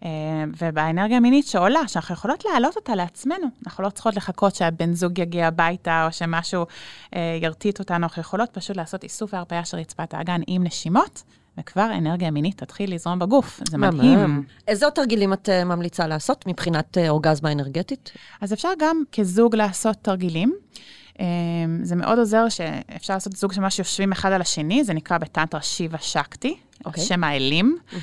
[0.04, 0.10] אה,
[0.62, 3.47] ובאנרגיה המינית שעולה, שאנחנו יכולות להעלות אותה לעצמנו.
[3.65, 6.65] אנחנו לא צריכות לחכות שהבן זוג יגיע הביתה או שמשהו
[7.15, 11.23] אה, ירטיט אותנו, אנחנו יכולות פשוט לעשות איסוף והרפאיה של רצפת האגן עם נשימות,
[11.58, 13.62] וכבר אנרגיה מינית תתחיל לזרום בגוף.
[13.69, 14.43] זה מדהים.
[14.67, 18.12] איזה עוד תרגילים את uh, ממליצה לעשות מבחינת uh, אורגזמה אנרגטית?
[18.41, 20.56] אז אפשר גם כזוג לעשות תרגילים.
[21.17, 21.19] Um,
[21.84, 25.97] זה מאוד עוזר שאפשר לעשות זוג שממש יושבים אחד על השני, זה נקרא בטנטרה שיבה
[25.97, 26.86] שקטי, okay.
[26.86, 27.03] אוקיי.
[27.03, 27.77] שם האלים.
[27.91, 27.95] Mm-hmm.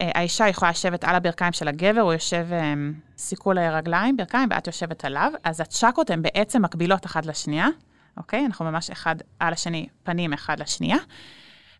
[0.00, 5.04] האישה יכולה לשבת על הברכיים של הגבר, הוא יושב um, סיכול הרגליים, ברכיים, ואת יושבת
[5.04, 5.32] עליו.
[5.44, 7.68] אז הצ'קות הן בעצם מקבילות אחת לשנייה,
[8.16, 8.40] אוקיי?
[8.40, 8.46] Okay?
[8.46, 10.98] אנחנו ממש אחד על השני, פנים אחד לשנייה.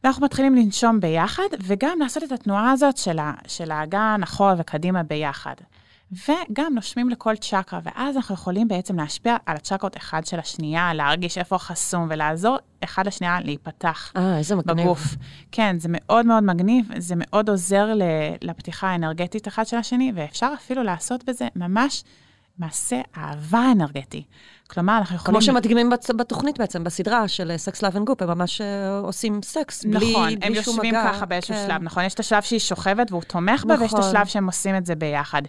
[0.05, 5.03] ואנחנו מתחילים לנשום ביחד, וגם לעשות את התנועה הזאת של, ה, של האגן אחורה וקדימה
[5.03, 5.55] ביחד.
[6.13, 11.39] וגם נושמים לכל צ'קרה, ואז אנחנו יכולים בעצם להשפיע על הצ'קרות אחד של השנייה, להרגיש
[11.39, 14.85] איפה חסום ולעזור אחד לשנייה להיפתח אה, איזה מגניב.
[14.85, 15.15] בגוף.
[15.53, 17.87] כן, זה מאוד מאוד מגניב, זה מאוד עוזר
[18.43, 22.05] לפתיחה האנרגטית אחד של השני, ואפשר אפילו לעשות בזה ממש
[22.59, 24.25] מעשה אהבה אנרגטי.
[24.71, 25.41] כלומר, אנחנו יכולים...
[25.41, 29.41] כמו שמדגימים בצ- בתוכנית בעצם, בסדרה של Sex Love and Goop, הם ממש אה, עושים
[29.43, 31.13] סקס בלי, נכון, בלי הם שום יושבים מגע.
[31.13, 31.65] ככה באיזשהו כן.
[31.67, 32.05] שלב, נכון?
[32.05, 34.11] יש את השלב שהיא שוכבת והוא תומך בה, ויש את נכון.
[34.11, 35.43] השלב שהם עושים את זה ביחד.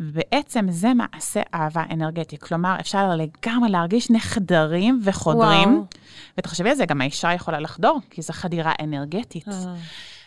[0.00, 2.38] ובעצם זה מעשה אהבה אנרגטי.
[2.38, 5.68] כלומר, אפשר לגמרי להרגיש נחדרים וחודרים.
[5.68, 5.84] וואו.
[6.38, 9.48] ותחשבי על זה, גם האישה יכולה לחדור, כי זו חדירה אנרגטית.
[9.48, 9.74] אה.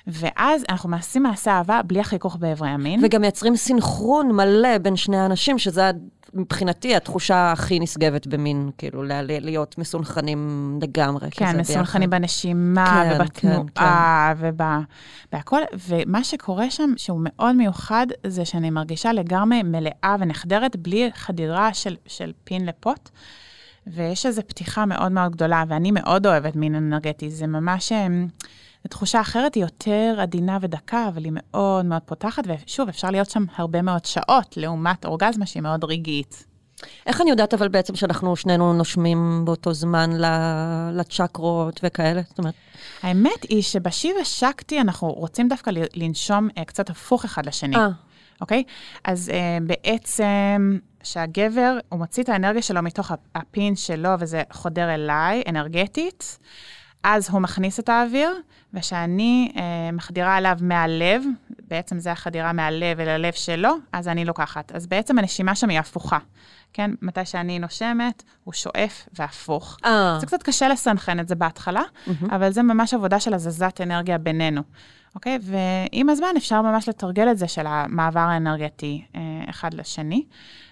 [0.07, 2.99] ואז אנחנו מעשים מעשה אהבה בלי החיכוך באיברי המין.
[3.03, 5.91] וגם מייצרים סינכרון מלא בין שני האנשים, שזה
[6.33, 11.27] מבחינתי התחושה הכי נשגבת במין, כאילו, להיות מסונכנים לגמרי.
[11.31, 12.21] כן, מסונכנים ביחד.
[12.21, 15.61] בנשימה כן, ובתנועה ובהכל.
[15.87, 21.95] ומה שקורה שם, שהוא מאוד מיוחד, זה שאני מרגישה לגמרי מלאה ונחדרת, בלי חדירה של,
[22.05, 23.09] של פין לפוט.
[23.87, 27.29] ויש איזו פתיחה מאוד מאוד גדולה, ואני מאוד אוהבת מין אנרגטי.
[27.29, 27.91] זה ממש...
[28.89, 33.45] תחושה אחרת, היא יותר עדינה ודקה, אבל היא מאוד מאוד פותחת, ושוב, אפשר להיות שם
[33.55, 36.45] הרבה מאוד שעות, לעומת אורגזמה שהיא מאוד רגעית.
[37.05, 40.09] איך אני יודעת אבל בעצם שאנחנו שנינו נושמים באותו זמן
[40.93, 42.21] לצ'קרות וכאלה?
[42.29, 42.53] זאת אומרת,
[43.01, 47.75] האמת היא שבשיבה שקטי אנחנו רוצים דווקא לנשום אה, קצת הפוך אחד לשני.
[47.75, 47.87] אה,
[48.41, 48.63] אוקיי?
[49.03, 54.93] אז אה, בעצם, שהגבר, הוא מוציא את האנרגיה שלו מתוך הפ- הפין שלו, וזה חודר
[54.93, 56.39] אליי, אנרגטית,
[57.03, 58.31] אז הוא מכניס את האוויר,
[58.73, 61.23] ושאני אה, מחדירה עליו מהלב,
[61.67, 64.71] בעצם זה החדירה מהלב אל הלב שלו, אז אני לוקחת.
[64.71, 66.17] אז בעצם הנשימה שם היא הפוכה,
[66.73, 66.91] כן?
[67.01, 69.77] מתי שאני נושמת, הוא שואף והפוך.
[69.85, 71.83] אה, זה קצת קשה לסנכרן את זה בהתחלה,
[72.31, 74.61] אבל זה ממש עבודה של הזזת אנרגיה בינינו,
[75.15, 75.39] אוקיי?
[75.41, 80.25] ועם הזמן אפשר ממש לתרגל את זה של המעבר האנרגטי אה, אחד לשני.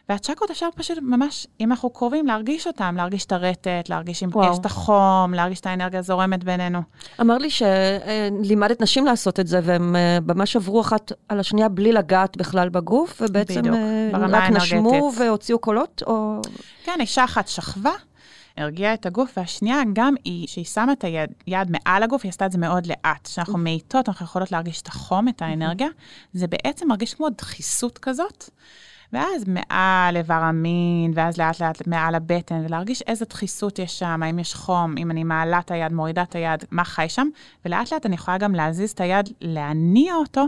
[0.09, 4.29] והצ'קרות אפשר פשוט ממש, אם אנחנו קרובים, להרגיש אותם, להרגיש את הרטט, להרגיש אם.
[4.51, 6.81] יש את החום, להרגיש את האנרגיה הזורמת בינינו.
[7.21, 11.91] אמר לי שלימדת נשים לעשות את זה, והם אה, ממש עברו אחת על השנייה בלי
[11.91, 15.11] לגעת בכלל בגוף, ובעצם בדיוק, אה, רק נשמו.
[15.17, 16.41] והוציאו קולות, או...
[16.83, 17.91] כן, אישה אחת שכבה,
[18.57, 22.45] הרגיעה את הגוף, והשנייה גם היא, שהיא שמה את היד יד מעל הגוף, היא עשתה
[22.45, 23.27] את זה מאוד לאט.
[23.27, 25.87] כשאנחנו מאיטות, אנחנו יכולות להרגיש את החום, את האנרגיה.
[26.33, 28.49] זה בעצם מרגיש כמו דחיסות כזאת.
[29.13, 34.39] ואז מעל איבר המין, ואז לאט לאט מעל הבטן, ולהרגיש איזה דחיסות יש שם, האם
[34.39, 37.27] יש חום, אם אני מעלה את היד, מורידה את היד, מה חי שם,
[37.65, 40.45] ולאט לאט אני יכולה גם להזיז את היד, להניע אותו,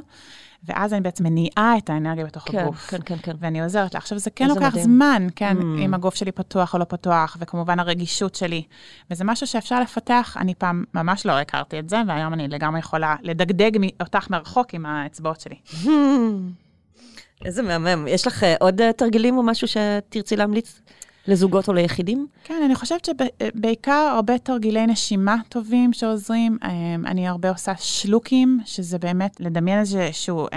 [0.64, 2.90] ואז אני בעצם מניעה את האנרגיה בתוך כן, הגוף.
[2.90, 3.32] כן, כן, כן.
[3.40, 3.98] ואני עוזרת לה.
[3.98, 4.84] עכשיו, זה כן לוקח מדהים.
[4.84, 5.80] זמן, כן, Mm.
[5.80, 8.64] אם הגוף שלי פתוח או לא פתוח, וכמובן הרגישות שלי.
[9.12, 13.16] וזה משהו שאפשר לפתח, אני פעם ממש לא הכרתי את זה, והיום אני לגמרי יכולה
[13.22, 13.72] לדגדג
[14.02, 15.56] אותך מרחוק עם האצבעות שלי.
[17.46, 18.08] איזה מהמם.
[18.08, 20.82] יש לך אה, עוד אה, תרגילים או משהו שתרצי להמליץ
[21.28, 22.28] לזוגות או ליחידים?
[22.44, 26.58] כן, אני חושבת שבעיקר הרבה תרגילי נשימה טובים שעוזרים.
[27.06, 30.48] אני הרבה עושה שלוקים, שזה באמת לדמיין איזשהו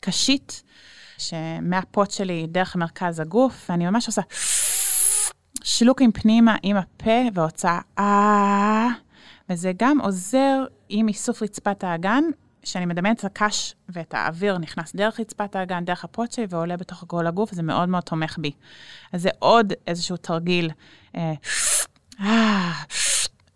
[0.00, 0.62] קשית,
[1.18, 4.22] שמהפוט שלי דרך מרכז הגוף, ואני ממש עושה
[5.62, 8.88] שלוקים פנימה עם הפה והוצאה אה,
[9.50, 12.24] וזה גם עוזר עם איסוף רצפת האגן,
[12.64, 17.04] שאני מדמיינת את הקש ואת האוויר נכנס דרך רצפת האגן, דרך הפוט שלי ועולה בתוך
[17.06, 18.52] כל הגוף, זה מאוד מאוד תומך בי.
[19.12, 20.70] אז זה עוד איזשהו תרגיל.
[21.16, 21.32] אה,
[22.20, 22.72] אה,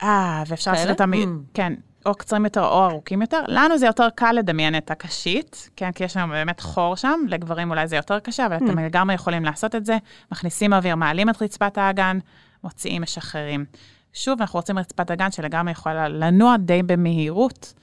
[0.03, 0.91] אה, ואפשר לעשות?
[0.91, 1.17] אותם, Mm.
[1.55, 1.73] כן,
[2.07, 3.43] או קצרים יותר או ארוכים יותר.
[3.49, 7.71] לנו זה יותר קל לדמיין את הקשית, כן, כי יש לנו באמת חור שם, לגברים
[7.71, 9.97] אולי זה יותר קשה, אבל אתם לגמרי יכולים לעשות את זה.
[10.33, 12.19] מכניסים אוויר, מעלים את רצפת האגן,
[12.65, 13.65] מוציאים, משחררים.
[14.13, 17.75] שוב, אנחנו רוצים רצפת אגן שלגמרי יכולה לנוע די במהירות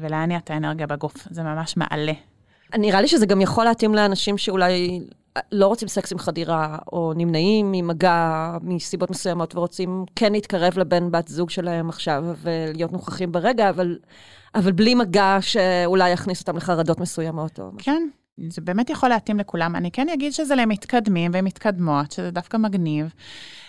[0.00, 1.28] ולהניע את האנרגיה בגוף.
[1.30, 2.12] זה ממש מעלה.
[2.74, 5.00] נראה לי שזה גם יכול להתאים לאנשים שאולי
[5.52, 11.28] לא רוצים סקס עם חדירה, או נמנעים ממגע מסיבות מסוימות, ורוצים כן להתקרב לבן בת
[11.28, 13.98] זוג שלהם עכשיו ולהיות נוכחים ברגע, אבל,
[14.54, 17.92] אבל בלי מגע שאולי יכניס אותם לחרדות מסוימות או משהו.
[18.48, 19.76] זה באמת יכול להתאים לכולם.
[19.76, 23.12] אני כן אגיד שזה למתקדמים ומתקדמות, שזה דווקא מגניב.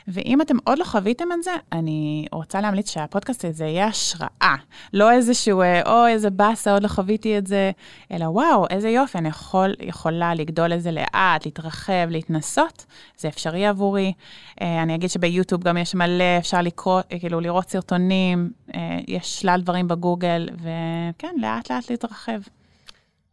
[0.07, 4.55] ואם אתם עוד לא חוויתם את זה, אני רוצה להמליץ שהפודקאסט הזה יהיה השראה.
[4.93, 7.71] לא איזשהו, אה, או איזה באסה, עוד לא חוויתי את זה,
[8.11, 12.85] אלא וואו, איזה יופי, אני יכול, יכולה לגדול לזה לאט, להתרחב, להתנסות,
[13.17, 14.13] זה אפשרי עבורי.
[14.61, 19.61] אה, אני אגיד שביוטיוב גם יש מלא, אפשר לקרוא, כאילו לראות סרטונים, אה, יש שלל
[19.61, 22.39] דברים בגוגל, וכן, לאט לאט להתרחב.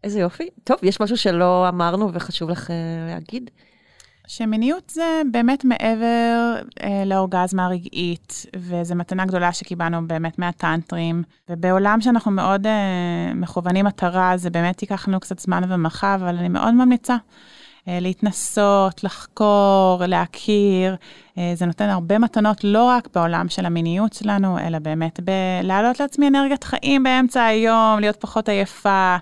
[0.04, 0.48] איזה יופי.
[0.64, 2.70] טוב, יש משהו שלא אמרנו וחשוב לך
[3.08, 3.50] להגיד?
[4.26, 12.30] שמיניות זה באמת מעבר אה, לאורגזמה הרגעית, וזו מתנה גדולה שקיבלנו באמת מהטנטרים, ובעולם שאנחנו
[12.30, 17.12] מאוד אה, מכוונים מטרה, זה באמת ייקח לנו קצת זמן ומחר, אבל אני מאוד ממליצה
[17.12, 17.18] אה,
[17.86, 20.96] להתנסות, לחקור, להכיר.
[21.38, 26.28] אה, זה נותן הרבה מתנות לא רק בעולם של המיניות שלנו, אלא באמת בלהעלות לעצמי
[26.28, 29.16] אנרגיית חיים באמצע היום, להיות פחות עייפה,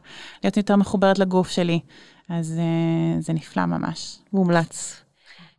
[0.44, 1.80] להיות יותר מחוברת לגוף שלי.
[2.28, 4.18] אז uh, זה נפלא ממש.
[4.32, 5.02] מומלץ.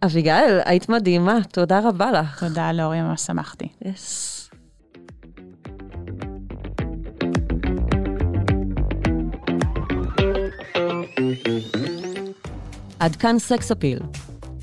[0.06, 2.44] אביגיל, היית מדהימה, תודה רבה לך.
[2.44, 3.68] תודה, לאורי, ממש שמחתי.
[3.86, 4.34] yes.
[13.04, 14.00] עד כאן סקס אפיל.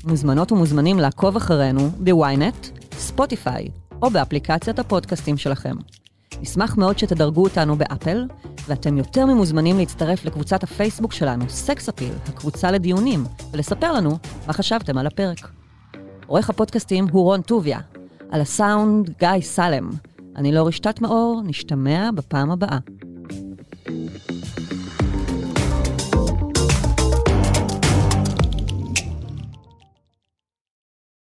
[0.03, 3.67] מוזמנות ומוזמנים לעקוב אחרינו בוויינט, ספוטיפיי
[4.01, 5.75] או באפליקציית הפודקאסטים שלכם.
[6.41, 8.27] נשמח מאוד שתדרגו אותנו באפל,
[8.67, 14.97] ואתם יותר ממוזמנים להצטרף לקבוצת הפייסבוק שלנו, סקס אפיל, הקבוצה לדיונים, ולספר לנו מה חשבתם
[14.97, 15.51] על הפרק.
[16.27, 17.79] עורך הפודקאסטים הוא רון טוביה,
[18.31, 19.89] על הסאונד גיא סלם.
[20.35, 22.77] אני לא רשתת מאור, נשתמע בפעם הבאה.